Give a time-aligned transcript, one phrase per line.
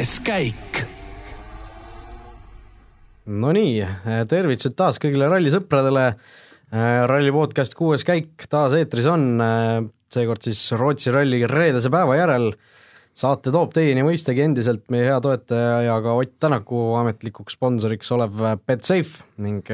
[0.00, 0.78] käik.
[3.28, 3.82] Nonii,
[4.30, 6.14] tervitused taas kõigile rallisõpradele.
[7.10, 9.42] ralli podcast Kuues käik taas eetris on,
[10.08, 12.54] seekord siis Rootsi ralli reedese päeva järel.
[13.12, 18.40] saate toob teieni mõistagi endiselt meie hea toetaja ja ka Ott Tänaku ametlikuks sponsoriks olev
[18.66, 19.68] Betsafe ning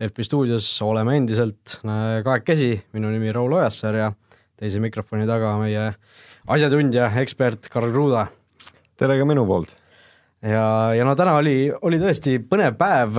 [0.00, 1.80] Delfi stuudios oleme endiselt
[2.24, 4.12] kahekesi, minu nimi Raul Ojassaar ja
[4.56, 5.92] teise mikrofoni taga meie
[6.48, 8.28] asjatundja, ekspert Karl Kruuda.
[8.98, 9.74] Tere ka minu poolt!
[10.42, 13.16] ja, ja no täna oli, oli tõesti põnev päev,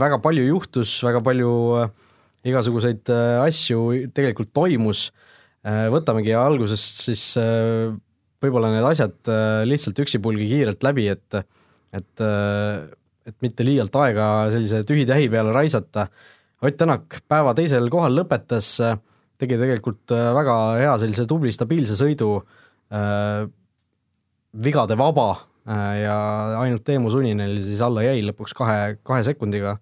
[0.00, 1.92] väga palju juhtus, väga palju äh,
[2.50, 5.08] igasuguseid äh, asju tegelikult toimus.
[5.66, 7.24] Äh, võtamegi algusest siis
[8.42, 9.30] võib-olla need asjad
[9.66, 11.38] lihtsalt üksipulgi kiirelt läbi, et,
[11.96, 12.24] et,
[13.26, 16.06] et mitte liialt aega sellise tühi-tähi peale raisata.
[16.62, 18.74] Ott Tänak päeva teisel kohal lõpetas,
[19.40, 22.30] tegi tegelikult väga hea sellise tubli stabiilse sõidu,
[24.52, 25.30] vigade vaba
[25.66, 26.16] ja
[26.60, 29.76] ainult Teemu Suninel siis alla jäi lõpuks kahe, kahe sekundiga.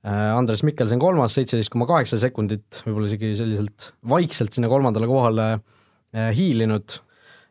[0.00, 5.48] Äh, Andres Mikkelsen kolmas, seitseteist koma kaheksa sekundit, võib-olla isegi selliselt vaikselt sinna kolmandale kohale
[5.52, 6.96] äh, hiilinud.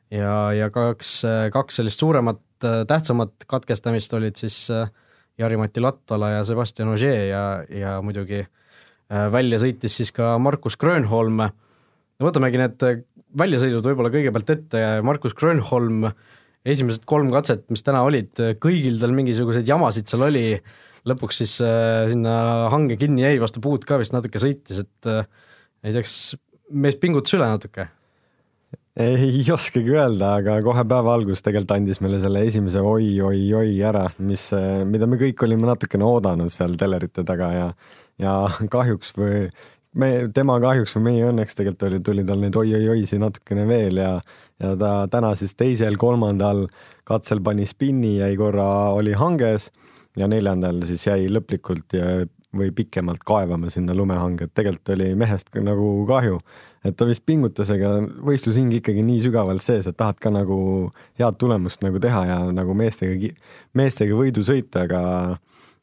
[0.09, 1.19] Ja, ja kaks,
[1.53, 4.63] kaks sellist suuremat, äh, tähtsamat katkestamist olid siis
[5.37, 8.41] Jari-Mati Latvala ja Sebastian Ogier ja, ja muidugi
[9.09, 11.45] välja sõitis siis ka Markus Grönholm.
[12.21, 12.83] võtamegi need
[13.37, 16.09] väljasõidud võib-olla kõigepealt ette, Markus Grönholm,
[16.67, 20.45] esimesed kolm katset, mis täna olid, kõigil tal mingisuguseid jamasid seal oli
[21.07, 22.33] lõpuks siis äh, sinna
[22.73, 25.23] hange kinni jäi, vastu puud ka vist natuke sõitis, et äh,
[25.85, 26.17] ei tea, kas
[26.69, 27.89] mees pingutas üle natuke?
[28.99, 34.49] ei oskagi öelda, aga kohe päeva algus tegelikult andis meile selle esimese oi-oi-oi ära, mis,
[34.57, 37.67] äh, mida me kõik olime natukene oodanud seal telerite taga ja,
[38.19, 38.33] ja
[38.73, 39.45] kahjuks või
[39.97, 44.15] me, tema kahjuks või meie õnneks tegelikult oli, tuli tal neid oi-oi-oisi natukene veel ja,
[44.61, 46.67] ja ta täna siis teisel-kolmandal
[47.09, 48.67] katsel pani spinni, jäi korra,
[48.97, 49.69] oli hanges
[50.17, 52.21] ja neljandal siis jäi lõplikult ja,
[52.55, 56.39] või pikemalt kaevama sinna lumehange, et tegelikult oli mehest nagu kahju,
[56.85, 60.57] et ta vist pingutas, aga võistlushing ikkagi nii sügavalt sees, et tahad ka nagu
[61.19, 63.29] head tulemust nagu teha ja nagu meestega,
[63.77, 65.03] meestega võidu sõita, aga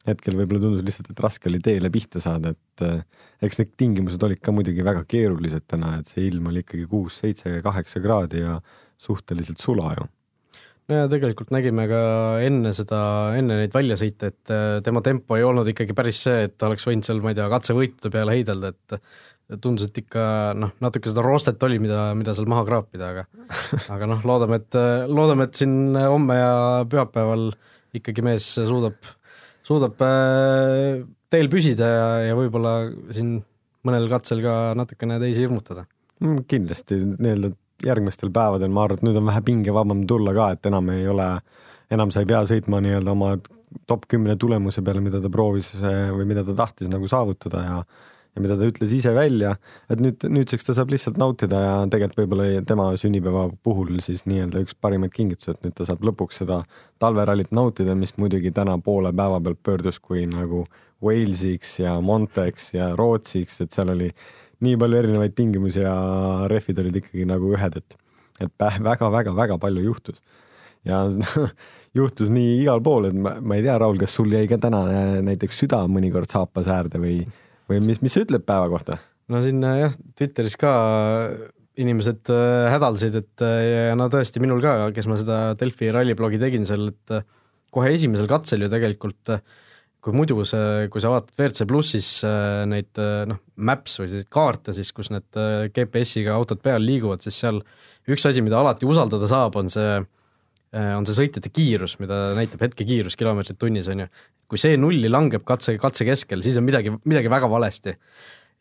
[0.07, 4.23] hetkel võib-olla tundus lihtsalt, et raske oli teele pihta saada, et eh, eks need tingimused
[4.23, 8.43] olid ka muidugi väga keerulised täna, et see ilm oli ikkagi kuus, seitse, kaheksa kraadi
[8.43, 8.59] ja
[9.01, 10.07] suhteliselt sula ju.
[10.87, 12.01] No ja tegelikult nägime ka
[12.47, 12.99] enne seda,
[13.35, 17.07] enne neid väljasõite, et äh, tema tempo ei olnud ikkagi päris see, et oleks võinud
[17.07, 20.23] seal, ma ei tea, katsevõitude peale heidelda, et tundus, et ikka
[20.59, 23.27] noh, natuke seda roostet oli, mida, mida seal maha kraapida, aga
[23.95, 24.79] aga noh, loodame, et,
[25.11, 26.51] loodame, et siin homme ja
[26.91, 27.49] pühapäeval
[27.95, 28.95] ikkagi mees suudab,
[29.67, 32.79] suudab äh, teel püsida ja, ja võib-olla
[33.13, 33.37] siin
[33.87, 35.85] mõnel katsel ka natukene teisi hirmutada.
[36.23, 37.53] Mm, kindlasti nii-öelda
[37.85, 41.27] järgmistel päevadel ma arvan, et nüüd on vähe pingevabam tulla ka, et enam ei ole,
[41.93, 43.35] enam sa ei pea sõitma nii-öelda oma
[43.87, 47.81] top kümne tulemuse peale, mida ta proovis või mida ta tahtis nagu saavutada ja
[48.37, 49.55] ja mida ta ütles ise välja,
[49.89, 54.61] et nüüd, nüüdseks ta saab lihtsalt nautida ja tegelikult võib-olla tema sünnipäeva puhul siis nii-öelda
[54.61, 56.61] üks parimaid kingitusi, et nüüd ta saab lõpuks seda
[57.01, 60.67] talverallit nautida, mis muidugi täna poole päeva pealt pöördus kui nagu
[61.03, 64.11] Walesiks ja Monteks ja Rootsiks, et seal oli
[64.65, 65.95] nii palju erinevaid tingimusi ja
[66.49, 67.97] rehvid olid ikkagi nagu ühed, et,
[68.45, 70.21] et väga-väga-väga palju juhtus.
[70.85, 71.03] ja
[71.97, 74.85] juhtus nii igal pool, et ma, ma ei tea, Raul, kas sul jäi ka täna
[75.25, 77.19] näiteks süda mõnikord saapas äärde või,
[77.69, 78.99] või mis, mis sa ütled päeva kohta?
[79.31, 80.73] no siin jah, Twitteris ka
[81.77, 83.61] inimesed äh, hädaldasid, et äh,
[83.91, 87.25] ja no tõesti minul ka, kes ma seda Delfi ralliblogi tegin seal, et äh,
[87.73, 89.43] kohe esimesel katsel ju tegelikult äh,
[90.07, 94.29] kui muidu see, kui sa vaatad WRC plussis äh, neid äh, noh, maps või selliseid
[94.33, 97.59] kaarte siis, kus need äh, GPS-iga autod peal liiguvad, siis seal
[98.07, 99.97] üks asi, mida alati usaldada saab, on see,
[100.75, 104.07] on see sõitjate kiirus, mida näitab hetkekiirus kilomeetrit tunnis, on ju.
[104.51, 107.95] kui see nulli langeb katse, katse keskel, siis on midagi, midagi väga valesti.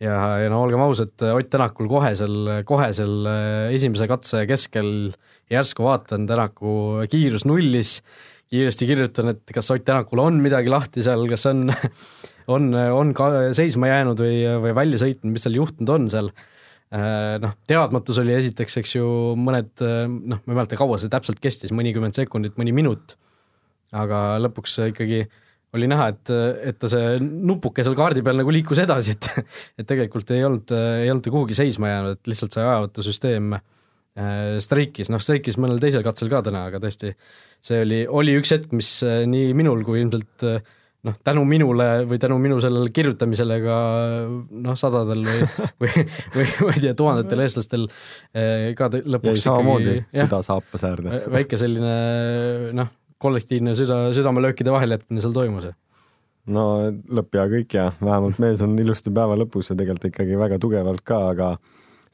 [0.02, 3.26] ja, ja no olgem ausad, Ott Tänakul kohe seal, kohe seal
[3.74, 5.12] esimese katse keskel
[5.50, 8.00] järsku vaatan, Tänaku kiirus nullis
[8.50, 11.70] kiiresti kirjutan, et kas Ott Tänakul on midagi lahti seal, kas on,
[12.54, 16.30] on, on ka seisma jäänud või, või välja sõitnud, mis seal juhtunud on seal.
[16.94, 19.06] Äh, noh, teadmatus oli esiteks, eks ju,
[19.40, 23.16] mõned noh, ma ei mäleta, kaua see täpselt kestis, mõnikümmend sekundit, mõni minut.
[23.94, 25.24] aga lõpuks ikkagi
[25.76, 26.32] oli näha, et,
[26.70, 29.28] et ta see nupuke seal kaardi peal nagu liikus edasi, et
[29.80, 30.72] et tegelikult ei olnud,
[31.02, 35.82] ei olnud ta kuhugi seisma jäänud, et lihtsalt see ajavõtusüsteem äh, streikis, noh streikis mõnel
[35.82, 37.12] teisel katsel ka täna, aga tõesti
[37.66, 40.74] see oli, oli üks hetk, mis äh, nii minul kui ilmselt äh,
[41.06, 43.78] noh, tänu minule või tänu minu sellele kirjutamisele ka
[44.66, 45.46] noh, sadadel või,
[45.82, 46.04] või,
[46.34, 51.22] või ma ei tea, tuhandetel eestlastel äh, ka lõpuks samamoodi süda saapas äärde.
[51.32, 51.96] väike selline
[52.76, 52.92] noh,
[53.22, 55.70] kollektiivne süda, südamelöökide vahele jätmine seal toimus.
[56.52, 60.60] no lõpp ja kõik ja vähemalt mees on ilusti päeva lõpus ja tegelikult ikkagi väga
[60.62, 61.54] tugevalt ka, aga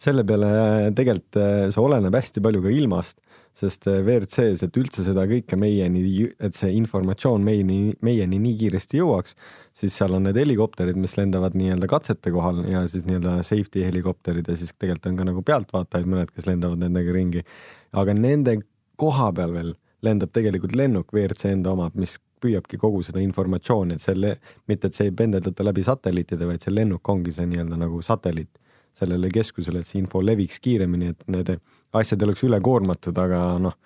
[0.03, 1.39] selle peale tegelikult
[1.75, 3.21] see oleneb hästi palju ka ilmast
[3.59, 6.03] sest eh, WRC-s, et üldse seda kõike meieni,
[6.41, 9.37] et see informatsioon meieni, meieni nii kiiresti jõuaks,
[9.77, 14.49] siis seal on need helikopterid, mis lendavad nii-öelda katsete kohal ja siis nii-öelda safety helikopterid
[14.49, 17.45] ja siis tegelikult on ka nagu pealtvaatajaid mõned, kes lendavad nendega ringi.
[17.93, 18.59] aga nende
[18.97, 24.03] koha peal veel lendab tegelikult lennuk, WRC enda oma, mis püüabki kogu seda informatsiooni, et
[24.03, 24.33] selle,
[24.71, 28.51] mitte et see ei pendeldata läbi satelliitide, vaid see lennuk ongi see nii-öelda nagu satelliit
[28.99, 31.55] sellele keskusele, et see info leviks kiiremini, et need
[31.99, 33.77] asjad ei oleks ülekoormatud, aga noh,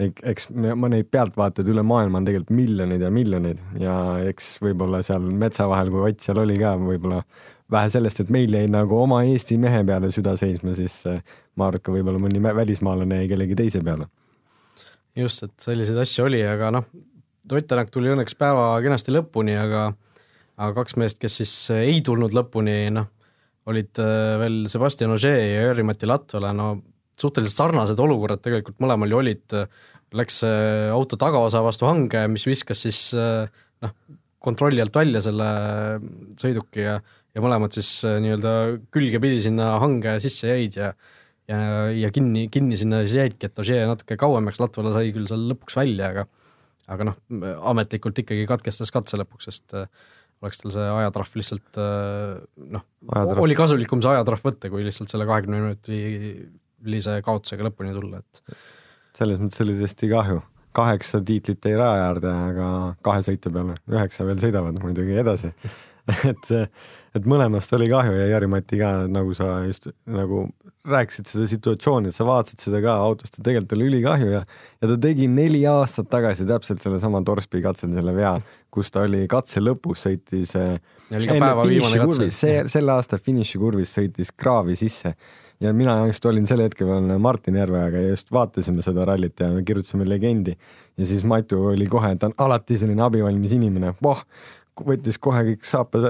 [0.00, 3.96] eks ma neid pealtvaatajaid üle maailma on tegelikult miljoneid ja miljoneid ja
[4.30, 7.20] eks võib-olla seal metsa vahel, kui Ott seal oli ka, võib-olla
[7.72, 11.20] vähe sellest, et meil jäi nagu oma Eesti mehe peale süda seisma, siis eh,
[11.56, 14.08] ma arvan, et ka võib-olla mõni välismaalane jäi kellegi teise peale.
[15.16, 16.88] just, et selliseid asju oli, aga noh,
[17.52, 19.90] Ott Tänak tuli õnneks päeva kenasti lõpuni, aga
[20.56, 23.10] aga kaks meest, kes siis ei tulnud lõpuni, noh,
[23.68, 26.72] olid eh, veel Sebastian Ogier ja Jüri-Mati Latvala, no
[27.22, 29.56] suhteliselt sarnased olukorrad tegelikult mõlemal ju olid,
[30.12, 30.42] läks
[30.92, 33.96] auto tagaosa vastu hange, mis viskas siis noh,
[34.42, 35.48] kontrolli alt välja selle
[36.40, 36.98] sõiduki ja,
[37.32, 38.54] ja mõlemad siis nii-öelda
[38.92, 40.92] külgepidi sinna hange sisse jäid ja
[41.50, 41.58] ja,
[41.96, 45.76] ja kinni, kinni sinna siis jäidki, et Ožee natuke kauemaks, Latvala sai küll seal lõpuks
[45.78, 46.26] välja, aga
[46.92, 47.18] aga noh,
[47.70, 49.76] ametlikult ikkagi katkestas katse lõpuks, sest
[50.42, 52.84] oleks tal see ajatrahv lihtsalt noh,
[53.42, 56.00] oli kasulikum see ajatrahv võtta, kui lihtsalt selle kahekümne minuti
[56.84, 58.56] lise kaotusega lõpuni tulla, et.
[59.18, 60.42] selles mõttes oli tõesti kahju,
[60.76, 62.68] kaheksa tiitlit jäi raja äärde, aga
[63.04, 65.52] kahe sõitja peale, üheksa veel sõidavad muidugi edasi
[66.30, 66.50] et,
[67.14, 70.46] et mõlemast oli kahju ja Jari-Mati ka, nagu sa just nagu
[70.88, 74.40] rääkisid seda situatsiooni, et sa vaatasid seda ka autost ja tegelikult oli ülikahju ja,
[74.82, 78.34] ja ta tegi neli aastat tagasi täpselt sellesama Torsby katsel selle vea,
[78.72, 80.56] kus ta oli katse lõpus, sõitis.
[82.02, 82.30] katse.
[82.34, 85.14] see, selle aasta finišikurvis sõitis kraavi sisse
[85.62, 89.50] ja mina just olin sel hetkel veel Martin Järveojaga ja just vaatasime seda rallit ja
[89.52, 90.56] me kirjutasime legendi.
[90.98, 94.24] ja siis Matu oli kohe, ta on alati selline abivalmis inimene, voh,
[94.80, 96.02] võttis kohe kõik saapa,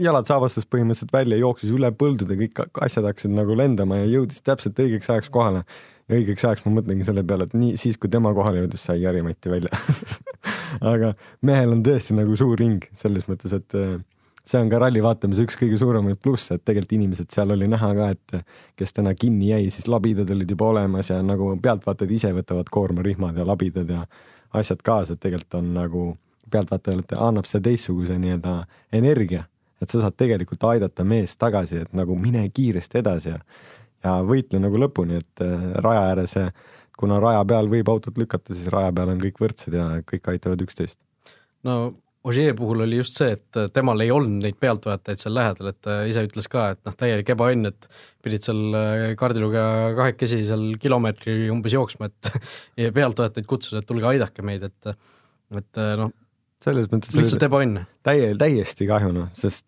[0.00, 4.80] jalad saabastas põhimõtteliselt välja, jooksis üle põldude, kõik asjad hakkasid nagu lendama ja jõudis täpselt
[4.80, 5.64] õigeks ajaks kohale.
[6.08, 9.00] ja õigeks ajaks ma mõtlengi selle peale, et nii siis, kui tema kohale jõudis, sai
[9.04, 9.70] Jari-Mati välja
[10.92, 13.78] aga mehel on tõesti nagu suur hing selles mõttes, et
[14.44, 17.90] see on ka ralli vaatamise üks kõige suuremaid plusse, et tegelikult inimesed seal oli näha
[17.96, 22.32] ka, et kes täna kinni jäi, siis labidad olid juba olemas ja nagu pealtvaatajad ise
[22.36, 24.04] võtavad koormarihmad ja labidad ja
[24.54, 26.04] asjad kaasa, et tegelikult on nagu
[26.52, 28.58] pealtvaatajale annab see teistsuguse nii-öelda
[28.92, 29.46] energia,
[29.80, 33.40] et sa saad tegelikult aidata meest tagasi, et nagu mine kiiresti edasi ja
[34.04, 36.36] ja võitle nagu lõpuni, et äh, raja ääres,
[37.00, 40.60] kuna raja peal võib autot lükata, siis raja peal on kõik võrdsed ja kõik aitavad
[40.66, 40.98] üksteist.
[41.64, 41.94] no
[42.24, 45.80] Ogier puhul oli just see, et äh, temal ei olnud neid pealtvõetajaid seal lähedal, et
[45.84, 47.88] ta ise ütles ka, et noh, täielik ebaõnn, et
[48.24, 52.30] pidid seal äh, kaardilugeja kahekesi seal kilomeetri umbes jooksma, et
[52.98, 54.96] pealtvõetajaid kutsuda, et tulge aidake meid, et,
[55.60, 56.14] et äh, noh,
[56.64, 57.84] selles mõttes lihtsalt ebaõnn.
[58.06, 59.66] täie, täiesti kahju noh, sest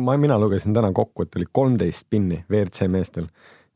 [0.00, 3.28] ma, mina lugesin täna kokku, et oli kolmteist pinni WRC meestel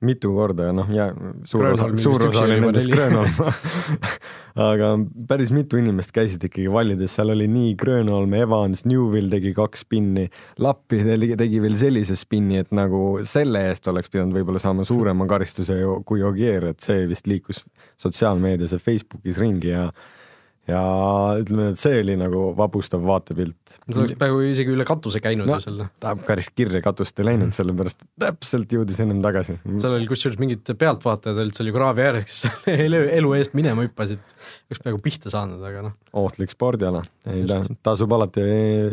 [0.04, 1.06] mitu korda ja noh, ja
[1.48, 3.32] suur osa, suur osa oli nendest Grönholm
[4.68, 4.90] aga
[5.28, 10.26] päris mitu inimest käisid ikkagi vallides, seal oli nii Grönholm, Evans, Newvil tegi kaks spinni,
[10.60, 15.28] Lappi tegi, tegi veel sellise spinni, et nagu selle eest oleks pidanud võib-olla saama suurema
[15.30, 17.64] karistuse kui Ogier, et see vist liikus
[18.02, 19.88] sotsiaalmeedias ja Facebookis ringi ja
[20.66, 20.80] ja
[21.38, 23.76] ütleme, et see oli nagu vapustav vaatepilt.
[23.84, 25.86] sa oleks peaaegu isegi üle katuse käinud no, ju selle.
[26.02, 29.58] ta päris kirja katust ei läinud, sellepärast täpselt jõudis ennem tagasi.
[29.66, 32.58] seal oli kusjuures mingid pealtvaatajad olid seal ju kraavi ääres, kes
[32.88, 34.22] elu, elu eest minema hüppasid,
[34.66, 35.96] oleks peaaegu pihta saanud, aga noh.
[36.24, 38.44] ohtlik spordiala, ei ta, tasub alati,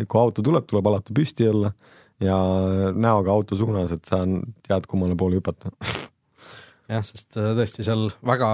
[0.05, 1.73] kui auto tuleb, tuleb alati püsti olla
[2.21, 2.37] ja
[2.93, 4.21] näoga auto suunas, et sa
[4.67, 5.73] tead, kummale poole hüpata
[6.93, 8.51] jah, sest äh, tõesti seal väga,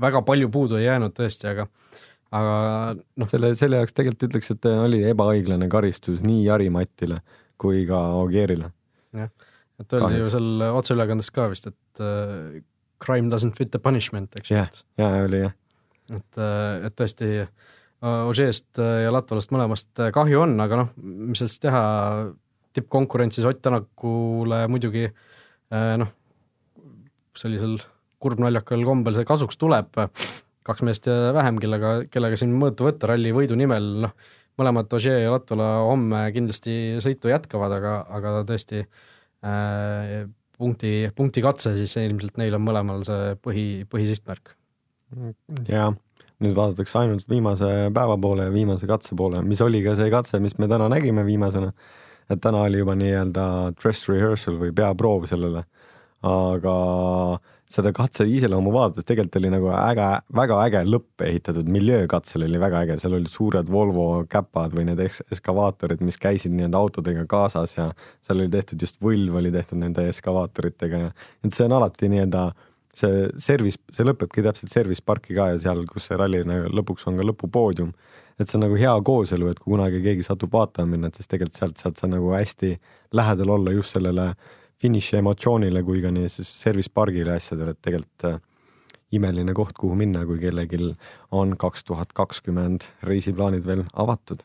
[0.00, 1.68] väga palju puudu ei jäänud tõesti, aga
[2.34, 2.56] aga
[2.98, 3.28] noh.
[3.30, 7.20] selle, selle jaoks tegelikult ütleks, et oli ebaõiglane karistus nii Jari-Matile
[7.60, 8.72] kui ka Ogierile.
[9.16, 9.30] jah,
[9.80, 12.58] et öeldi ju seal otseülekandes ka vist, et uh,
[13.02, 14.60] crime doesn't fit the punishment, eks ju.
[14.60, 15.56] jah, ja oli jah.
[16.12, 17.32] et, äh, et tõesti
[17.98, 21.80] Ožeest ja Latvalast mõlemast kahju on, aga noh, mis sellest teha,
[22.78, 25.08] tippkonkurentsis Ott Tänakule muidugi
[25.74, 26.12] noh,
[27.34, 27.74] sellisel
[28.22, 29.98] kurbnaljakal kombel see kasuks tuleb
[30.68, 35.32] kaks meest vähem, kellega, kellega siin mõõtu võtta ralli võidu nimel, noh, mõlemad Ožee ja
[35.32, 40.26] Latvala homme kindlasti sõitu jätkavad, aga, aga tõesti äh,
[40.58, 44.54] punkti, punkti katse, siis ilmselt neil on mõlemal see põhi, põhisihtmärk.
[45.70, 45.92] jaa,
[46.44, 50.42] nüüd vaadatakse ainult viimase päeva poole ja viimase katse poole, mis oli ka see katse,
[50.42, 51.72] mis me täna nägime viimasena.
[52.28, 53.44] et täna oli juba nii-öelda
[53.78, 55.64] dress rehearsal või peaproov sellele.
[56.22, 56.74] aga
[57.68, 60.06] seda katse iseloomu vaadates tegelikult oli nagu äge,
[60.36, 64.86] väga äge lõpp ehitatud, miljöö katsel oli väga äge, seal olid suured Volvo käpad või
[64.88, 67.90] need eskavaatorid, mis käisid nii-öelda autodega kaasas ja
[68.24, 71.10] seal oli tehtud just võlv oli tehtud nende eskavaatoritega ja
[71.44, 72.46] et see on alati nii-öelda
[72.98, 77.04] see service, see lõpebki täpselt service parki ka ja seal, kus see ralli nagu lõpuks
[77.10, 77.92] on ka lõpupoodium.
[78.38, 81.26] et see on nagu hea kooselu, et kui kunagi keegi satub vaatama minna, et siis
[81.26, 82.76] tegelikult sealt saad sa nagu hästi
[83.18, 84.28] lähedal olla just sellele
[84.82, 88.38] finiši emotsioonile kui ka nii siis service pargile asjadele, et tegelikult äh,
[89.18, 90.92] imeline koht, kuhu minna, kui kellelgi
[91.34, 94.44] on kaks tuhat kakskümmend reisiplaanid veel avatud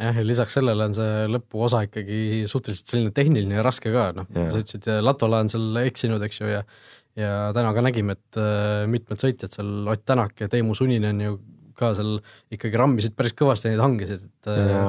[0.00, 4.30] jah, ja lisaks sellele on see lõpuosa ikkagi suhteliselt selline tehniline ja raske ka, noh
[4.32, 6.64] sa ütlesid, Latola on seal eksinud, eks ju, ja
[7.18, 11.38] ja täna ka nägime, et äh, mitmed sõitjad seal, Ott Tänak ja Teemu Suninen ju
[11.78, 12.18] ka seal
[12.52, 14.84] ikkagi rammisid päris kõvasti neid hangesid, et äh, ja.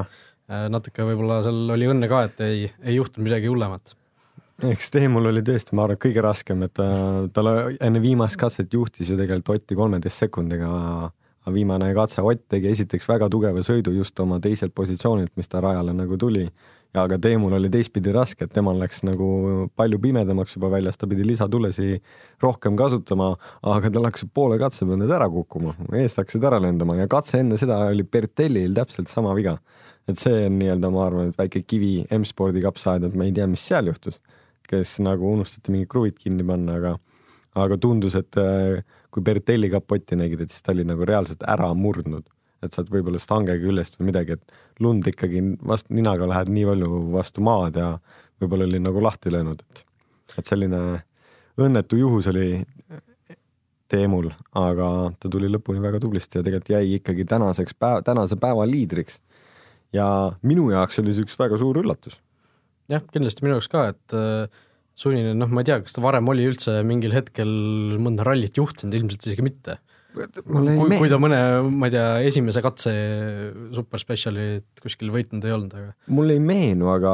[0.67, 3.93] Natuke võib-olla seal oli õnne ka, et ei, ei juhtunud midagi hullemat.
[4.69, 6.87] Eks Teemul oli tõesti, ma arvan, kõige raskem, et ta,
[7.33, 10.69] tal enne viimast katset juhtis ju tegelikult Otti kolmeteist sekundiga,
[11.51, 15.95] viimane katse Ott tegi esiteks väga tugeva sõidu just oma teiselt positsioonilt, mis ta rajale
[15.97, 16.45] nagu tuli.
[16.93, 21.07] Ja aga Teemul oli teistpidi raske, et temal läks nagu palju pimedamaks juba väljas, ta
[21.07, 22.01] pidi lisatulesi
[22.43, 23.29] rohkem kasutama,
[23.63, 26.97] aga tal hakkasid poole katse peal need ära kukkuma, eest hakkasid ära lendama.
[26.99, 29.57] Ja katse enne seda oli Bertellil täpselt sama viga.
[30.09, 33.45] et see on nii-öelda, ma arvan, et väike kivi M-spordi kapsaaeda, et ma ei tea,
[33.47, 34.17] mis seal juhtus,
[34.71, 36.97] kes nagu unustati mingid kruvid kinni panna, aga
[37.61, 38.79] aga tundus, et äh,
[39.11, 42.29] kui Bertelli kapotti nägid, et siis ta oli nagu reaalselt ära murdnud
[42.65, 46.99] et saad võib-olla stange küljest või midagi, et lund ikkagi vastu ninaga lähed nii palju
[47.15, 47.87] vastu maad ja
[48.41, 49.83] võib-olla oli nagu lahti löönud, et,
[50.37, 50.81] et selline
[51.61, 52.63] õnnetu juhus oli
[53.91, 54.85] Teemul, aga
[55.19, 59.19] ta tuli lõpuni väga tublisti ja tegelikult jäi ikkagi tänaseks päev, tänase päeva liidriks.
[59.91, 60.05] ja
[60.47, 62.21] minu jaoks oli see üks väga suur üllatus.
[62.91, 64.61] Jah, kindlasti minu jaoks ka, et äh,
[64.97, 67.51] sunnine, noh, ma ei tea, kas ta varem oli üldse mingil hetkel
[68.01, 69.79] mõnda rallit juhtinud, ilmselt isegi mitte
[70.11, 71.39] kui, kui ta mõne,
[71.71, 72.93] ma ei tea, esimese katse
[73.75, 75.93] superspetsialit kuskil võitnud ei olnud, aga.
[76.11, 77.13] mul ei meenu, aga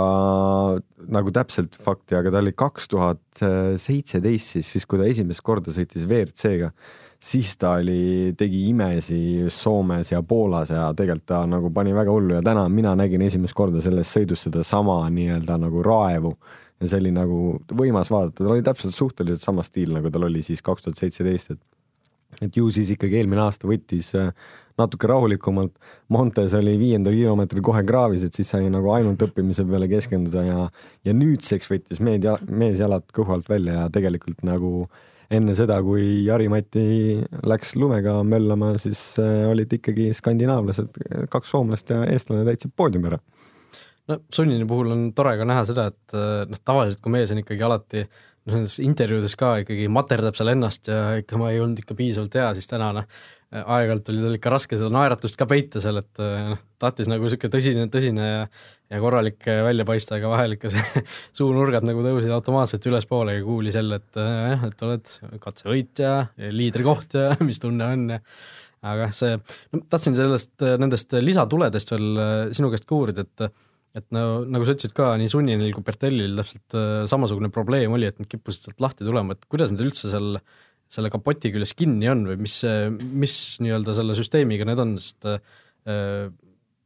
[1.14, 3.44] nagu täpselt fakti, aga ta oli kaks tuhat
[3.84, 6.72] seitseteist siis, siis kui ta esimest korda sõitis WRC-ga,
[7.28, 12.38] siis ta oli, tegi imesi Soomes ja Poolas ja tegelikult ta nagu pani väga hullu
[12.38, 16.32] ja täna mina nägin esimest korda selles sõidus sedasama nii-öelda nagu raevu
[16.82, 17.40] ja see oli nagu
[17.74, 21.58] võimas vaadata, tal oli täpselt suhteliselt sama stiil, nagu tal oli siis kaks tuhat seitseteist,
[21.58, 21.64] et
[22.44, 24.34] et ju siis ikkagi eelmine aasta võttis äh,
[24.78, 25.74] natuke rahulikumalt.
[26.14, 30.66] Montes oli viiendal kilomeetril kohe kraavis, et siis sai nagu ainult õppimise peale keskenduda ja,
[31.08, 34.90] ja nüüdseks võttis meed, mees jalad kõhu alt välja ja tegelikult nagu
[35.34, 36.84] enne seda, kui Jari-Mati
[37.48, 41.02] läks lumega möllama, siis äh, olid ikkagi skandinaavlased,
[41.34, 43.20] kaks soomlast ja eestlane täitsid poodiumi ära.
[44.08, 47.44] no Sunnini puhul on tore ka näha seda, et äh, noh, tavaliselt kui mees on
[47.44, 51.84] ikkagi alati noh, nendes intervjuudes ka ikkagi materdab seal ennast ja ikka ma ei olnud
[51.84, 53.10] ikka piisavalt hea, siis täna noh,
[53.52, 57.54] aeg-ajalt oli tal ikka raske seda naeratust ka peita seal, et noh, tahtis nagu niisugune
[57.54, 58.42] tõsine, tõsine ja
[58.88, 61.02] ja korralik välja paista, aga vahel ikka see
[61.38, 65.12] suunurgad nagu tõusid automaatselt ülespoole ja kuulis jälle, et jah, et oled
[65.44, 66.14] katsevõitja,
[66.56, 68.22] liidrikoht ja mis tunne on ja
[68.88, 69.36] aga see,
[69.74, 72.22] no tahtsin sellest, nendest lisatuledest veel
[72.56, 73.50] sinu käest ka uurida, et
[73.98, 78.10] et no nagu sa ütlesid ka, nii Sunninil kui Bertellil täpselt äh, samasugune probleem oli,
[78.10, 80.38] et nad kippusid sealt lahti tulema, et kuidas nad üldse seal
[80.92, 82.60] selle kapoti küljes kinni on või mis,
[82.98, 86.30] mis nii-öelda selle süsteemiga need on, sest äh,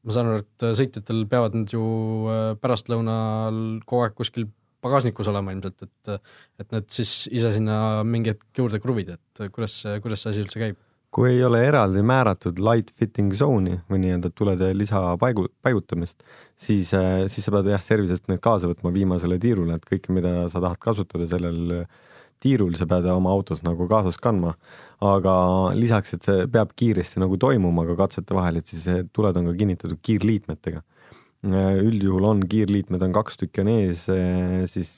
[0.01, 1.83] ma saan aru, et sõitjatel peavad nad ju
[2.31, 4.49] äh, pärastlõunal kogu aeg kuskil
[4.81, 6.13] pagasnikus olema ilmselt, et
[6.61, 7.75] et need siis ise sinna
[8.07, 10.79] mingi hetk juurde kruvida, et kuidas, kuidas see asi üldse käib?
[11.11, 16.23] kui ei ole eraldi määratud light fitting zone'i või nii-öelda tulede lisapaigu, paigutamist,
[16.55, 20.47] siis, äh, siis sa pead jah, service'ist need kaasa võtma viimasele tiirule, et kõike, mida
[20.49, 21.83] sa tahad kasutada sellel
[22.41, 24.55] tiirul, sa pead oma autos nagu kaasas kandma.
[25.01, 25.33] aga
[25.73, 29.53] lisaks, et see peab kiiresti nagu toimuma ka katsete vahel, et siis tuled on ka
[29.57, 30.83] kinnitatud kiirliitmetega
[31.41, 34.91] Äh, üldjuhul on kiirliitmed on kaks tükki on ees, äh, siis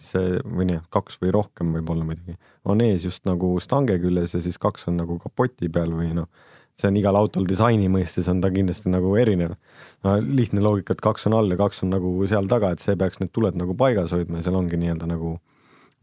[0.44, 2.36] või nii, kaks või rohkem võib-olla muidugi,
[2.68, 6.28] on ees just nagu stange küljes ja siis kaks on nagu kapoti peal või noh,
[6.76, 9.56] see on igal autol disaini mõistes on ta kindlasti nagu erinev.
[10.04, 13.00] no lihtne loogika, et kaks on all ja kaks on nagu seal taga, et see
[13.00, 15.38] peaks need tuled nagu paigas hoidma ja seal ongi nii-öelda nagu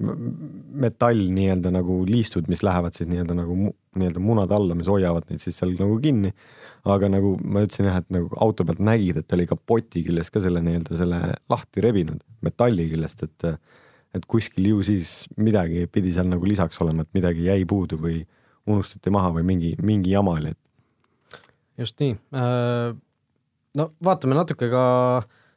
[0.00, 3.56] metall nii-öelda nagu liistud, mis lähevad siis nii-öelda nagu
[3.98, 6.32] nii-öelda munade alla, mis hoiavad neid siis seal nagu kinni
[6.88, 10.32] aga nagu ma ütlesin jah, et nagu auto pealt nägid, et ta oli kapoti küljest
[10.32, 11.20] ka selle nii-öelda selle
[11.52, 13.50] lahti rebinud metalli küljest, et
[14.10, 18.16] et kuskil ju siis midagi pidi seal nagu lisaks olema, et midagi jäi puudu või
[18.66, 21.44] unustati maha või mingi, mingi jama oli, et
[21.78, 22.16] just nii.
[23.78, 24.84] no vaatame natuke ka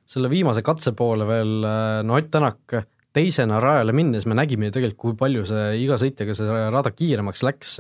[0.06, 1.56] selle viimase katse poole veel,
[2.04, 6.36] no Ott Tänak teisena rajale minnes me nägime ju tegelikult, kui palju see iga sõitjaga
[6.38, 7.77] see rada kiiremaks läks.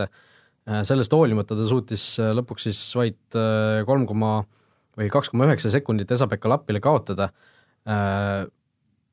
[0.87, 2.03] sellest hoolimata ta suutis
[2.37, 3.37] lõpuks siis vaid
[3.87, 4.35] kolm koma
[4.97, 7.31] või kaks koma üheksa sekundit Esa-Pekka Lappile kaotada.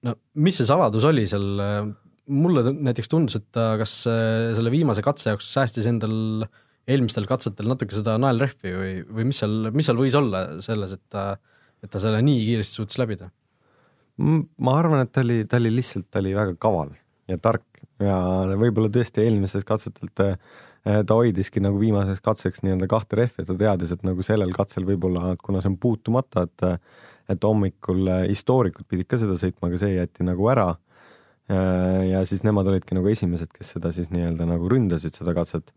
[0.07, 1.49] no mis see saladus oli seal,
[2.31, 6.47] mulle näiteks tundus, et ta kas selle viimase katse jaoks säästis endal
[6.91, 11.03] eelmistel katsetel natuke seda naelrehvi või, või mis seal, mis seal võis olla selles, et
[11.13, 11.25] ta,
[11.83, 13.31] et ta selle nii kiiresti suutis läbida?
[14.21, 16.93] Ma arvan, et ta oli, ta oli lihtsalt, ta oli väga kaval
[17.31, 17.65] ja tark
[18.01, 18.17] ja
[18.59, 20.37] võib-olla tõesti eelmisest katsetelt eh,
[21.07, 25.35] ta hoidiski nagu viimaseks katseks nii-öelda kahte rehvi, ta teadis, et nagu sellel katsel võib-olla,
[25.41, 26.69] kuna see on puutumata, et
[27.31, 30.73] et hommikul histoorikud pidid ka seda sõitma, aga see jäeti nagu ära.
[31.47, 35.71] Eh, ja siis nemad olidki nagu esimesed, kes seda siis nii-öelda nagu ründasid, seda katset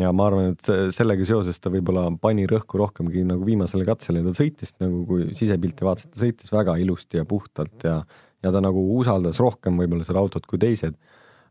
[0.00, 4.34] ja ma arvan, et sellega seoses ta võib-olla pani rõhku rohkemgi nagu viimasele katsele ta
[4.36, 8.00] sõitis nagu, kui sisepilti vaatasid, ta sõitis väga ilusti ja puhtalt ja,
[8.44, 10.98] ja ta nagu usaldas rohkem võib-olla seda autot kui teised.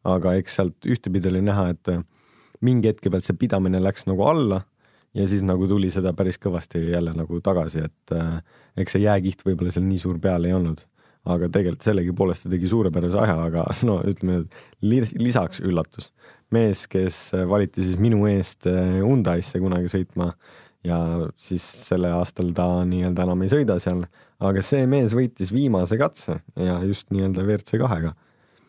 [0.05, 1.89] aga eks sealt ühtepidi oli näha, et
[2.61, 4.61] mingi hetke pealt see pidamine läks nagu alla
[5.15, 8.43] ja siis nagu tuli seda päris kõvasti jälle nagu tagasi, et äh,
[8.77, 10.83] eks see jääkiht võib-olla seal nii suur peal ei olnud
[11.25, 14.45] aga tegelikult sellegipoolest ta tegi suurepärase aja, aga no ütleme,
[14.81, 16.11] lisaks üllatus.
[16.53, 20.29] mees, kes valiti siis minu eest eh, Hyundai'sse kunagi sõitma
[20.85, 20.99] ja
[21.41, 24.05] siis sellel aastal ta nii-öelda enam ei sõida seal,
[24.45, 28.13] aga see mees võitis viimase katse ja just nii-öelda WRC kahega.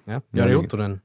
[0.08, 0.98] jah, Jari Juttunen.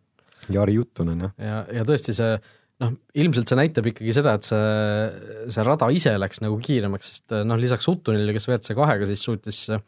[0.51, 1.37] Jari Juttunen, jah.
[1.37, 2.33] ja, ja tõesti see
[2.81, 7.35] noh, ilmselt see näitab ikkagi seda, et see, see rada ise läks nagu kiiremaks, sest
[7.45, 9.83] noh, lisaks Uttunile, kes WRC kahega siis suutis äh,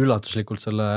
[0.00, 0.88] üllatuslikult selle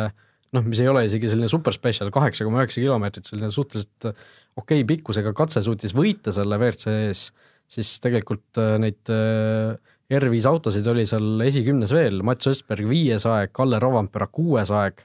[0.56, 4.82] noh, mis ei ole isegi selline super special, kaheksa koma üheksa kilomeetrit, selline suhteliselt okei
[4.82, 7.28] okay pikkusega katse suutis võita selle WRC ees,
[7.72, 9.76] siis tegelikult äh, neid äh,
[10.18, 15.04] R5 autosid oli seal esikümnes veel, Mats Östberg viies aeg, Kalle Rovanpera kuues aeg,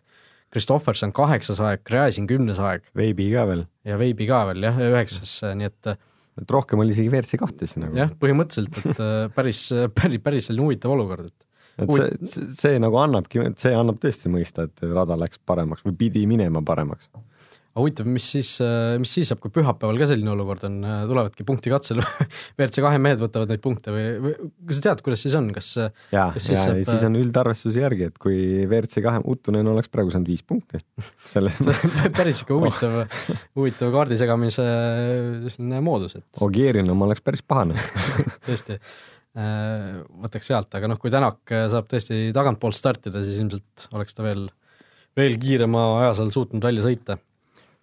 [0.52, 2.84] Kristofferson kaheksas aeg, Gräzin kümnes aeg.
[2.96, 3.66] Veibi ka veel.
[3.88, 5.94] ja Veibi ka veel jah, üheksas, nii et
[6.40, 7.96] et rohkem oli isegi WRC kahtesse nagu.
[7.98, 11.92] jah, põhimõtteliselt, et päris, päris, päris selline huvitav olukord, et et
[12.28, 16.62] see, see nagu annabki, see annab tõesti mõista, et rada läks paremaks või pidi minema
[16.66, 17.08] paremaks.
[17.12, 18.50] aga huvitav, mis siis,
[19.00, 20.74] mis siis saab, kui pühapäeval ka selline olukord on,
[21.08, 22.02] tulevadki punkti katsel
[22.58, 24.34] WRC kahe mehed võtavad neid punkte või, või
[24.68, 26.82] kas sa tead, kuidas siis on, kas ja, ja siis, saab...
[26.90, 30.82] siis on üldarvestuse järgi, et kui WRC kahe Uttunen oleks praegu saanud viis punkti.
[31.30, 31.56] Selles
[32.18, 32.98] päris ikka huvitav
[33.56, 34.68] huvitav kaardi segamise
[35.48, 37.80] selline moodus, et Ogierin oma oleks päris pahane.
[38.48, 38.76] Tõesti.
[38.76, 44.16] Äh, võtaks sealt, aga noh, kui Tänak äh, saab tõesti tagantpoolt startida, siis ilmselt oleks
[44.16, 44.46] ta veel,
[45.16, 47.16] veel kiirema aja seal suutnud välja sõita.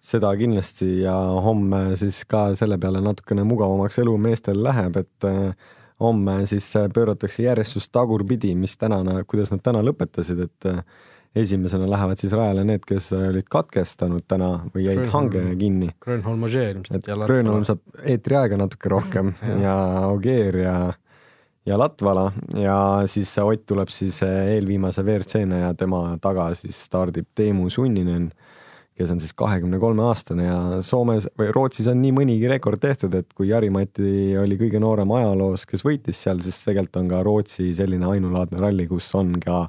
[0.00, 1.12] seda kindlasti ja
[1.44, 7.42] homme siis ka selle peale natukene mugavamaks elu meestel läheb, et äh, homme siis pööratakse
[7.42, 10.70] järjestust tagurpidi, mis tänane, kuidas nad täna lõpetasid, et
[11.36, 15.90] esimesena lähevad siis rajale need, kes olid katkestanud täna või jäid Grönholm, hange kinni.
[16.02, 17.10] Grönholm Ogier ilmselt.
[17.26, 19.34] Grönholm saab eetriaega natuke rohkem
[19.66, 20.74] ja, ja Ogier ja
[21.66, 27.28] ja Latvala ja siis Ott tuleb siis eh, eelviimase WRC-na ja tema taga siis stardib
[27.34, 28.30] Teemu Sunninen,
[28.96, 33.14] kes on siis kahekümne kolme aastane ja Soomes või Rootsis on nii mõnigi rekord tehtud,
[33.16, 37.70] et kui Jari-Mati oli kõige noorem ajaloos, kes võitis seal, siis tegelikult on ka Rootsi
[37.76, 39.66] selline ainulaadne ralli, kus on ka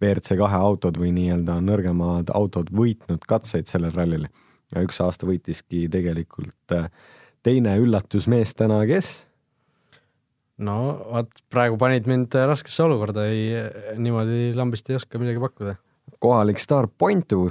[0.00, 4.28] WRC kahe autod või nii-öelda nõrgemad autod võitnud katseid sellel rallil.
[4.70, 6.86] ja üks aasta võitiski tegelikult eh,
[7.42, 9.29] teine üllatusmees täna, kes
[10.64, 13.50] no vot, praegu panid mind raskesse olukorda, ei,
[14.00, 15.76] niimoodi lambist ei oska midagi pakkuda.
[16.20, 17.46] kohalik staar Pointu,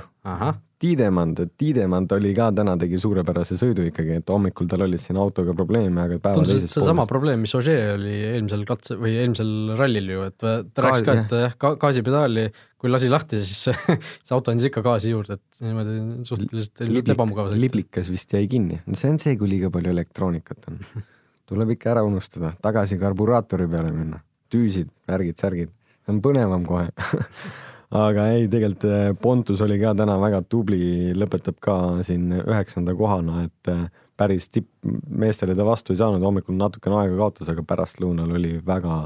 [0.79, 5.17] Tiidemand, et Tiidemand oli ka täna, tegi suurepärase sõidu ikkagi, et hommikul tal olid siin
[5.19, 9.73] autoga probleeme, aga päeva tundus, et seesama probleem, mis Ožee oli eelmisel katse või eelmisel
[9.79, 12.47] rallil ju, et ta rääkis ka, et jah, gaasipedaali
[12.79, 13.75] kui lasi lahti, siis
[14.23, 18.79] see auto andis ikka gaasi juurde, et niimoodi suhteliselt Liblik, ebamugav liblikas vist jäi kinni,
[18.93, 20.79] see on see, kui liiga palju elektroonikat on
[21.49, 24.21] tuleb ikka ära unustada, tagasi karburaatori peale minna,
[24.53, 25.71] tüüsid, värgid, särgid,
[26.05, 26.89] see on põnevam kohe.
[27.99, 33.47] Aga ei, tegelikult eh, Pontus oli ka täna väga tubli, lõpetab ka siin üheksanda kohana,
[33.47, 33.87] et eh,
[34.19, 39.01] päris tippmeestele ta vastu ei saanud, hommikul natukene aega kaotas, aga pärastlõunal oli väga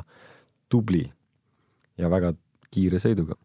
[0.74, 1.06] tubli
[2.02, 2.34] ja väga
[2.74, 3.40] kiire sõiduga.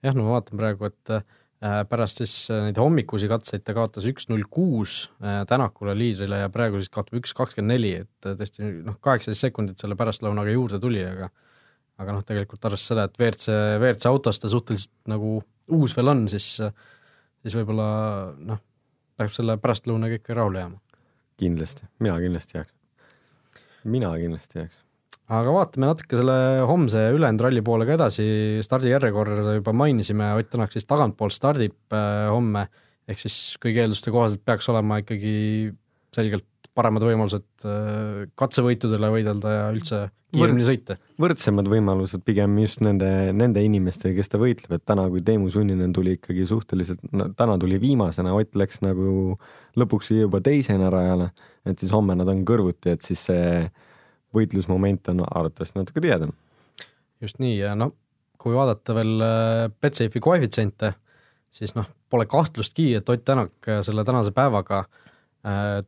[0.00, 1.22] jah, no ma vaatan praegu, et Äh,
[1.62, 6.50] pärast siis äh, neid hommikusi katseid ta kaotas üks null kuus äh, Tänakule liidrile ja
[6.52, 11.04] praegu siis kaotab üks kakskümmend neli, et tõesti noh, kaheksateist sekundit selle pärastlõunaga juurde tuli,
[11.06, 11.30] aga
[12.02, 15.36] aga noh, tegelikult arvestades seda, et WRC, WRC autos ta suhteliselt nagu
[15.76, 16.56] uus veel on, siis
[17.42, 17.86] siis võib-olla
[18.38, 18.62] noh,
[19.18, 20.80] peab selle pärastlõunaga ikka rahule jääma.
[21.42, 22.74] kindlasti, mina kindlasti jääks.
[23.84, 24.82] mina kindlasti jääks.
[25.32, 26.36] Aga vaatame natuke selle
[26.68, 28.24] homse ülejäänud ralli poole ka edasi,
[28.64, 32.66] stardijärjekorda juba mainisime, Ott Tänak siis tagantpoolt stardib äh, homme,
[33.08, 35.34] ehk siis kõigi eelduste kohaselt peaks olema ikkagi
[36.12, 40.96] selgelt paremad võimalused äh, katsevõitudele võidelda ja üldse kiiremini sõita.
[41.20, 45.92] võrdsemad võimalused pigem just nende, nende inimestega, kes ta võitleb, et täna, kui Teemu Sunninen
[45.96, 47.04] tuli ikkagi suhteliselt
[47.36, 49.36] täna tuli viimasena, Ott läks nagu
[49.78, 51.30] lõpuks juba teisena rajale,
[51.68, 53.48] et siis homme nad on kõrvuti, et siis see
[54.36, 56.32] võitlusmoment on arvatavasti natuke tihedam.
[57.22, 57.94] just nii ja noh,
[58.42, 60.94] kui vaadata veel äh, Betsafe'i koefitsiente,
[61.52, 64.86] siis noh, pole kahtlustki, et Ott Tänak äh, selle tänase päevaga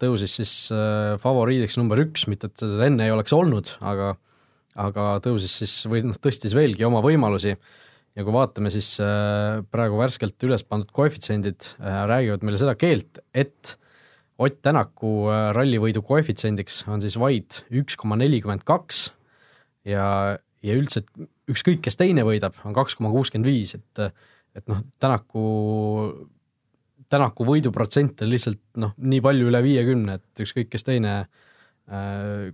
[0.03, 0.53] tõusis siis
[1.23, 4.17] favoriidiks number üks, mitte et seda enne ei oleks olnud, aga
[4.75, 9.99] aga tõusis siis või noh, tõstis veelgi oma võimalusi ja kui vaatame, siis äh, praegu
[9.99, 13.77] värskelt üles pandud koefitsiendid äh, räägivad meile seda keelt, et
[14.43, 19.07] Ott Tänaku äh, rallivõidu koefitsiendiks on siis vaid üks koma nelikümmend kaks
[19.87, 20.07] ja,
[20.65, 21.05] ja üldse,
[21.51, 24.07] ükskõik, kes teine võidab, on kaks koma kuuskümmend viis, et
[24.55, 25.45] et noh, Tänaku,
[27.11, 31.17] Tänaku võiduprotsent on lihtsalt noh, nii palju üle viiekümne, et ükskõik, kes teine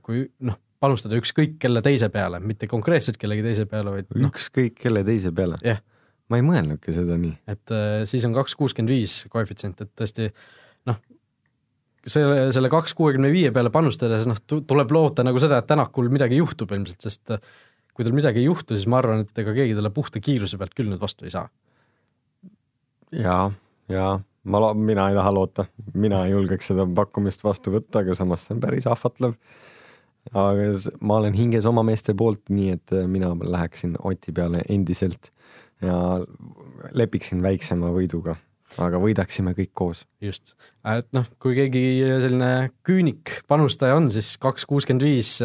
[0.02, 4.30] kui noh, panustada ükskõik kelle teise peale, mitte konkreetselt kellegi teise peale, vaid no.
[4.30, 5.82] ükskõik kelle teise peale yeah.?
[6.30, 7.34] ma ei mõelnudki seda nii.
[7.50, 10.30] et äh, siis on kaks kuuskümmend viis koefitsient, et tõesti
[10.88, 11.00] noh,
[12.06, 16.40] selle, selle kaks kuuekümne viie peale panustades noh, tuleb loota nagu seda, et Tänakul midagi
[16.40, 17.42] juhtub ilmselt, sest äh,
[17.94, 20.76] kui tal midagi ei juhtu, siis ma arvan, et ega keegi talle puhta kiiruse pealt
[20.76, 21.48] küll nüüd vastu ei saa.
[23.12, 23.50] ja,
[23.92, 24.06] ja
[24.44, 28.56] ma, mina ei taha loota, mina ei julgeks seda pakkumist vastu võtta, aga samas see
[28.56, 29.36] on päris ahvatlev.
[30.36, 35.30] Aga ma olen hinges oma meeste poolt, nii et äh, mina läheksin Oti peale endiselt
[35.80, 35.94] ja
[36.92, 38.36] lepiksin väiksema võiduga,
[38.78, 40.04] aga võidaksime kõik koos.
[40.22, 40.54] just,
[40.86, 41.84] et noh, kui keegi
[42.22, 45.38] selline küünik panustaja on, siis kaks kuuskümmend viis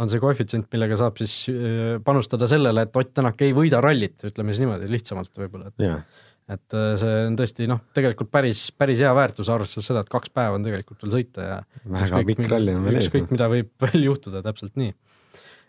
[0.00, 4.18] on see koefitsient, millega saab siis äh, panustada sellele, et Ott Tänak ei võida rallit,
[4.24, 6.04] ütleme siis niimoodi lihtsamalt võib-olla, et yeah
[6.50, 10.32] et äh, see on tõesti noh, tegelikult päris, päris hea väärtus, arvestades seda, et kaks
[10.34, 11.56] päeva on tegelikult veel sõita ja
[11.94, 13.08] väga pikk ralli on veel ees.
[13.08, 14.92] ükskõik, mida võib veel juhtuda, täpselt nii.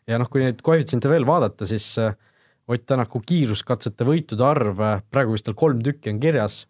[0.10, 2.16] ja noh, kui neid koefitsiente veel vaadata, siis äh,
[2.72, 6.64] Ott Tänaku kiiruskatsete võitude arv, äh, praegu vist tal kolm tükki on kirjas,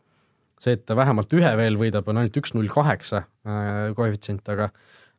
[0.64, 3.26] see, et ta vähemalt ühe veel võidab, on ainult üks null kaheksa
[3.98, 4.70] koefitsient, aga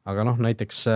[0.08, 0.86] aga noh, näiteks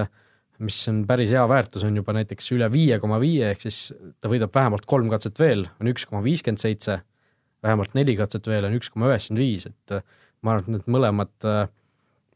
[0.65, 4.31] mis on päris hea väärtus, on juba näiteks üle viie koma viie, ehk siis ta
[4.31, 6.99] võidab vähemalt kolm katset veel, on üks koma viiskümmend seitse
[7.63, 10.03] vähemalt neli katset veel on üks koma üheksakümmend viis, et äh,
[10.43, 11.61] ma arvan, et need mõlemad, äh,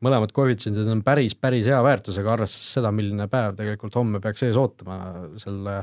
[0.05, 4.59] mõlemad koefitsiendid on päris, päris hea väärtusega, arvestades seda, milline päev tegelikult homme peaks ees
[4.61, 4.99] ootama
[5.43, 5.83] selle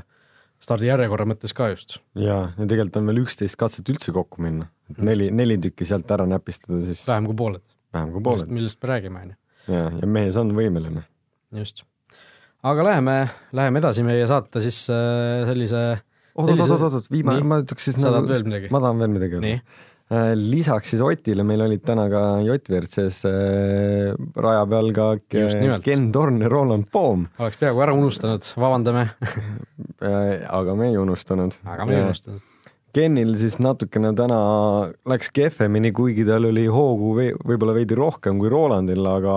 [0.63, 2.00] stardijärjekorra mõttes ka just.
[2.19, 6.10] ja, ja tegelikult on veel üksteist katset üldse kokku minna, et neli, neli tükki sealt
[6.15, 7.65] ära näpistada, siis vähem kui pooled.
[7.95, 8.52] vähem kui pooled.
[8.60, 9.39] millest me räägime, on ju.
[9.76, 11.06] ja, ja mees on võimeline.
[11.62, 11.86] just.
[12.63, 13.17] aga läheme,
[13.56, 15.84] läheme edasi meie saate siis äh, sellise
[16.39, 18.74] oot-oot-oot-oot, viimane, ma ütleks siis sa nagu, tahad veel midagi?
[18.74, 19.56] ma tahan veel midagi öelda.
[20.10, 25.10] Äh, lisaks siis Otile meil olid täna ka Jott WRC-s äh, raja peal ka
[25.86, 27.28] Ken Torn ja Roland Poom.
[27.38, 29.04] oleks peaaegu ära unustanud, vabandame
[30.02, 31.60] äh, aga me ei unustanud.
[31.62, 32.48] aga me ei unustanud.
[32.98, 34.39] Kenil siis natukene täna
[35.06, 37.13] läks kehvemini, kuigi tal oli hoogu
[37.45, 39.36] võib-olla veidi rohkem kui Rolandil, aga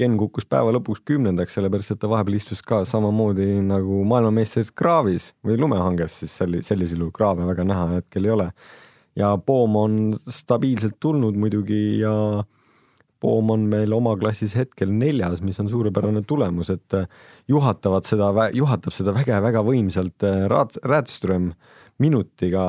[0.00, 5.30] Ken kukkus päeva lõpuks kümnendaks, sellepärast et ta vahepeal istus ka samamoodi nagu maailmameister kraavis
[5.44, 8.50] või lumehanges, siis selli-, sellisel juhul kraave väga näha hetkel ei ole.
[9.16, 9.96] Ja Poom on
[10.28, 12.12] stabiilselt tulnud muidugi ja
[13.20, 16.98] Poom on meil oma klassis hetkel neljas, mis on suurepärane tulemus, et
[17.48, 21.52] juhatavad seda, juhatab seda väga-väga võimsalt äh, Raad-, Rätström
[21.98, 22.66] minutiga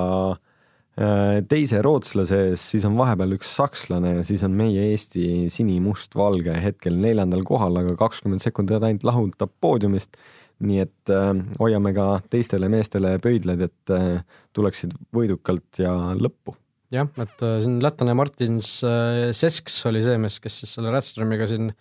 [0.97, 6.55] Äh, teise rootslase ees, siis on vahepeal üks sakslane ja siis on meie Eesti sinimustvalge
[6.57, 10.17] hetkel neljandal kohal, aga kakskümmend sekundit ainult lahutab poodiumist.
[10.63, 14.23] Nii et äh, hoiame ka teistele meestele pöidlaid, et äh,
[14.57, 16.55] tuleksid võidukalt ja lõppu.
[16.93, 21.49] jah, et äh, siin lätlane Martins äh, Sesks oli see mees, kes siis selle Rätströmiga
[21.49, 21.71] siin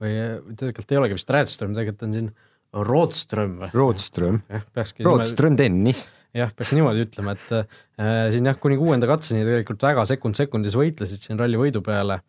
[0.00, 0.14] või
[0.56, 2.30] tegelikult ei olegi vist Rätström, tegelikult on siin
[2.70, 3.74] Rootström või?
[3.74, 4.42] Rootström.
[4.46, 5.02] jah, peakski.
[5.04, 10.06] Rootström tennis jah, peaks niimoodi ütlema, et äh, siin jah, kuni kuuenda katseni tegelikult väga
[10.08, 12.20] sekund sekundis võitlesid siin ralli võidu peale,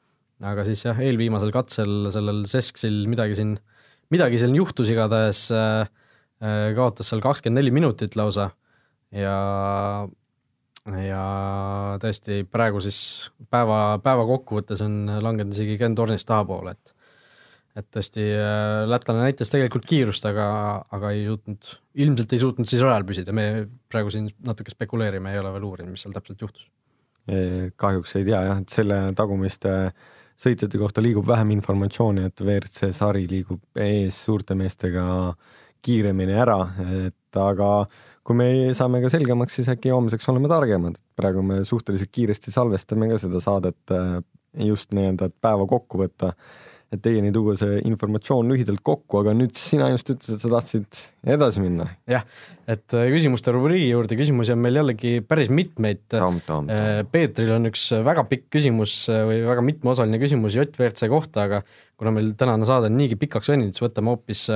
[0.41, 3.55] aga siis jah, eelviimasel katsel sellel Sesksil midagi siin,
[4.11, 5.91] midagi siin juhtus igatahes äh,,
[6.43, 8.51] äh, kaotas seal kakskümmend neli minutit lausa
[9.15, 9.35] ja
[10.81, 11.23] ja
[12.01, 16.97] tõesti praegu siis päeva, päeva kokkuvõttes on langenud isegi Ken Tornist tahapoole, et
[17.71, 20.45] et tõesti äh, lätlane näitas tegelikult kiirust, aga,
[20.91, 21.69] aga ei suutnud,
[22.03, 23.45] ilmselt ei suutnud siis rajal püsida, me
[23.87, 26.65] praegu siin natuke spekuleerime, ei ole veel uurinud, mis seal täpselt juhtus.
[27.79, 29.71] kahjuks ei tea jah, et selle tagumiste
[30.41, 35.03] sõitjate kohta liigub vähem informatsiooni, et WRC sari liigub ees suurte meestega
[35.85, 36.59] kiiremini ära,
[37.05, 37.69] et aga
[38.25, 40.97] kui me saame ka selgemaks, siis äkki homseks oleme targemad.
[41.17, 43.95] praegu me suhteliselt kiiresti salvestame ka seda saadet
[44.57, 46.33] just nii-öelda, et päeva kokku võtta
[46.91, 50.99] et teieni tuua see informatsioon lühidalt kokku, aga nüüd sina just ütlesid, et sa tahtsid
[51.35, 51.87] edasi minna.
[52.09, 52.25] jah,
[52.67, 56.03] et äh, küsimuste rubriigi juurde, küsimusi on meil jällegi päris mitmeid.
[56.11, 61.63] Äh, Peetril on üks väga pikk küsimus äh, või väga mitmeosaline küsimus JVRC kohta, aga
[62.01, 64.49] kuna meil tänane saade on niigi pikaks veninud, siis võtame hoopis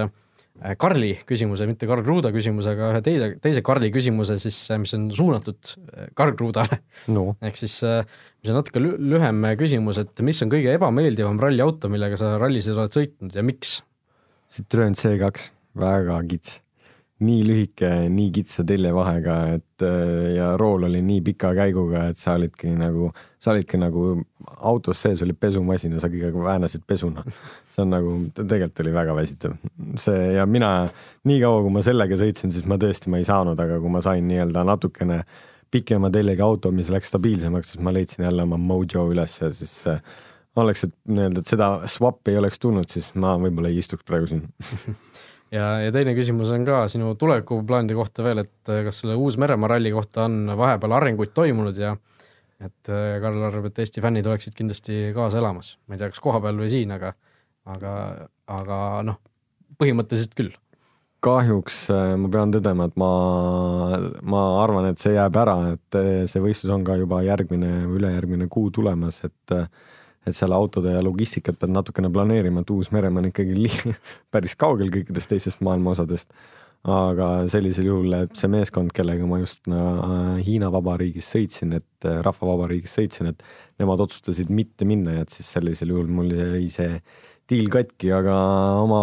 [0.80, 5.10] Karli küsimuse, mitte Karl Kruuda küsimuse, aga ühe teise, teise Karli küsimuse siis, mis on
[5.16, 5.74] suunatud
[6.16, 6.80] Karl Kruudale.
[7.12, 7.34] No..
[7.48, 12.36] ehk siis see on natuke lühem küsimus, et mis on kõige ebameeldivam ralliauto, millega sa
[12.42, 13.80] rallisid oled sõitnud ja miks?
[14.56, 15.50] Citroen C2,
[15.82, 16.60] väga kits,
[17.24, 22.34] nii lühike, nii kitsa teljevahega, et äh, ja rool oli nii pika käiguga, et sa
[22.36, 23.08] olidki nagu,
[23.40, 24.10] sa olidki nagu
[24.68, 27.24] autos sees oli pesumasin ja sa kõigega väänasid pesuna.
[27.72, 29.56] see on nagu, tegelikult oli väga väsitav.
[30.00, 30.90] see ja mina,
[31.24, 34.28] niikaua kui ma sellega sõitsin, siis ma tõesti, ma ei saanud, aga kui ma sain
[34.28, 35.24] nii-öelda natukene
[35.72, 39.82] pikema teljega auto, mis läks stabiilsemaks, siis ma leidsin jälle oma mojo üles ja siis
[39.88, 40.04] äh,
[40.60, 44.28] oleks, et nii-öelda, et seda swap'i ei oleks tulnud, siis ma võib-olla ei istuks praegu
[44.28, 44.50] siin
[45.54, 49.76] ja, ja teine küsimus on ka sinu tulevikuplaanide kohta veel, et äh, kas selle Uus-Meremaa
[49.76, 51.96] ralli kohta on vahepeal arenguid toimunud ja
[52.64, 56.24] et äh, Karl arvab, et Eesti fännid oleksid kindlasti kaasa elamas, ma ei tea, kas
[56.24, 57.14] kohapeal või siin, aga,
[57.72, 57.96] aga,
[58.60, 58.78] aga
[59.10, 59.20] noh,
[59.82, 60.54] põhimõtteliselt küll.
[61.26, 63.12] Kahjuks äh, ma pean tõdema, et ma,
[64.22, 66.00] ma arvan, et see jääb ära, et
[66.32, 69.68] see võistlus on ka juba järgmine või ülejärgmine kuu tulemas, et äh,
[70.26, 73.96] et seal autode ja logistikat pead natukene planeerima, et Uus-Meremaa on ikkagi li-,
[74.34, 76.32] päris kaugel kõikidest teistest maailma osadest.
[76.86, 79.80] aga sellisel juhul, et see meeskond, kellega ma just no,
[80.46, 83.42] Hiina Vabariigis sõitsin, et Rahvavabariigis sõitsin, et
[83.82, 87.00] nemad otsustasid mitte minna ja et siis sellisel juhul mul jäi see
[87.50, 88.36] diil katki, aga
[88.84, 89.02] oma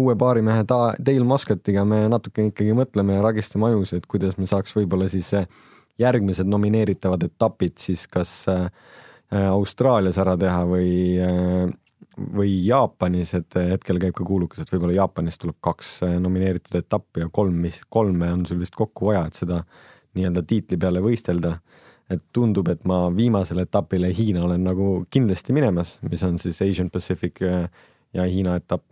[0.00, 4.48] uue baarimehe ta-, Dale Muscatiga me natuke ikkagi mõtleme ja ragistame ajus, et kuidas me
[4.48, 5.48] saaks võib-olla siis eh,
[6.00, 8.68] järgmised nomineeritavad etapid siis kas äh,
[9.30, 10.90] Austraalias ära teha või
[11.22, 11.70] äh,
[12.20, 17.30] või Jaapanis, et hetkel käib ka kuulukas, et võib-olla Jaapanis tuleb kaks nomineeritud etappi ja
[17.32, 19.62] kolm, mis, kolme on sul vist kokku vaja, et seda
[20.18, 21.54] nii-öelda tiitli peale võistelda
[22.10, 26.90] et tundub, et ma viimasele etapile Hiina olen nagu kindlasti minemas, mis on siis Asian
[26.90, 27.68] Pacific äh,
[28.14, 28.86] ja Hiina etapp.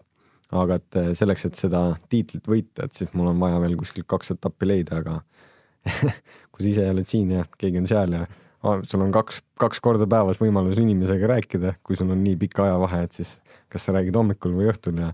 [0.48, 4.07] aga et äh, selleks, et seda tiitlit võita, et siis mul on vaja veel kuskilt
[4.09, 5.18] kaks etappi leida, aga
[6.53, 8.22] kui sa ise oled siin ja keegi on seal ja
[8.62, 13.05] sul on kaks, kaks korda päevas võimalus inimesega rääkida, kui sul on nii pikk ajavahe,
[13.07, 13.37] et siis
[13.71, 15.12] kas sa räägid hommikul või õhtul ja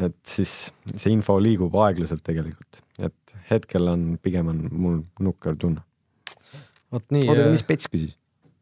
[0.00, 5.84] et siis see info liigub aeglaselt tegelikult, et hetkel on, pigem on mul nukker tunne
[6.94, 7.26] vot nii.
[7.28, 8.16] oota, aga mis Pets küsis?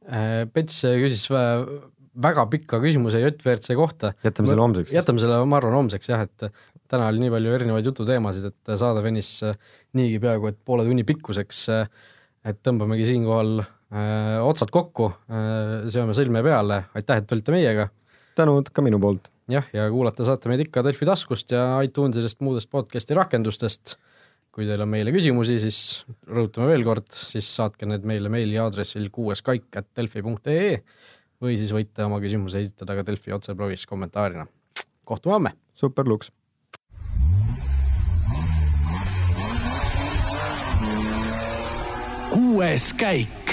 [0.09, 1.29] Äh, Pets küsis
[2.19, 4.13] väga pika küsimuse JVRC kohta.
[4.25, 4.93] jätame selle homseks.
[4.95, 6.49] jätame selle, ma arvan, homseks jah, et
[6.89, 9.59] täna oli nii palju erinevaid jututeemasid, et saade venis äh,
[9.99, 11.65] niigi peaaegu et poole tunni pikkuseks.
[11.75, 12.15] Äh,
[12.49, 15.13] et tõmbamegi siinkohal otsad kokku,
[15.89, 17.89] seome sõlme peale, aitäh, et olite meiega.
[18.37, 19.31] tänud ka minu poolt.
[19.49, 23.97] jah, ja kuulata saate meid ikka Delfi taskust ja iTunesist, muudest podcast'i rakendustest
[24.59, 25.77] kui teil on meile küsimusi, siis
[26.27, 30.73] rõhutame veel kord, siis saatke need meile meili aadressil kuueskaik.delfi.ee
[31.39, 34.49] või siis võite oma küsimuse esitada ka Delfi otseblogis kommentaarina.
[35.07, 35.55] kohtume homme!
[35.79, 36.33] super luks!
[42.35, 43.48] kuues käik